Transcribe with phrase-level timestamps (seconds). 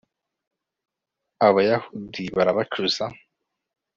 [1.47, 3.05] abayahudi barabacuza